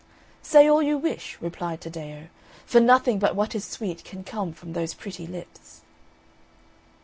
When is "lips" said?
5.27-5.81